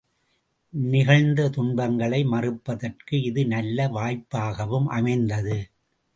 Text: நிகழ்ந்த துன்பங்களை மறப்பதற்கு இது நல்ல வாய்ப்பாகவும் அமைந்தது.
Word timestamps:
நிகழ்ந்த 0.73 1.49
துன்பங்களை 1.49 2.21
மறப்பதற்கு 2.23 3.21
இது 3.21 3.43
நல்ல 3.47 3.87
வாய்ப்பாகவும் 3.89 4.89
அமைந்தது. 4.89 5.59